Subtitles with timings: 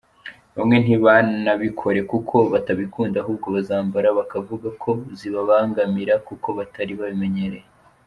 [0.57, 7.67] Bamwe ntibanabikore kuko batabikunda ahubwo bazambara bakavuga ko zibabangamira kuko batari babimenyereye.